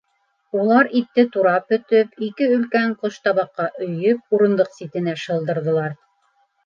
Улар 0.59 0.87
итте 0.99 1.25
турап 1.35 1.67
бөтөп, 1.73 2.17
ике 2.29 2.47
өлкән 2.55 2.95
ҡоштабаҡҡа 3.03 3.67
өйөп, 3.89 4.25
урындыҡ 4.39 4.73
ситенә 4.79 5.15
шылдырҙылар. 5.27 5.99